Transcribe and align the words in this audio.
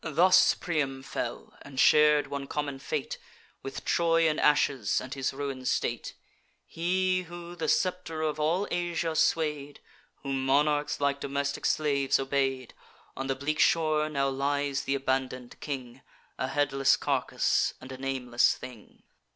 Thus 0.03 0.55
Priam 0.55 1.03
fell, 1.03 1.53
and 1.61 1.79
shar'd 1.79 2.25
one 2.25 2.47
common 2.47 2.79
fate 2.79 3.19
With 3.61 3.85
Troy 3.85 4.27
in 4.27 4.39
ashes, 4.39 4.99
and 4.99 5.13
his 5.13 5.31
ruin'd 5.31 5.67
state: 5.67 6.15
He, 6.65 7.25
who 7.29 7.55
the 7.55 7.67
scepter 7.67 8.23
of 8.23 8.39
all 8.39 8.67
Asia 8.71 9.15
sway'd, 9.15 9.79
Whom 10.23 10.43
monarchs 10.43 10.99
like 10.99 11.19
domestic 11.21 11.67
slaves 11.67 12.19
obey'd. 12.19 12.73
On 13.15 13.27
the 13.27 13.35
bleak 13.35 13.59
shore 13.59 14.09
now 14.09 14.27
lies 14.29 14.85
th' 14.85 14.95
abandon'd 14.95 15.59
king, 15.59 16.01
A 16.39 16.47
headless 16.47 16.97
carcass, 16.97 17.75
and 17.79 17.91
a 17.91 17.97
nameless 17.99 18.55
thing. 18.55 19.03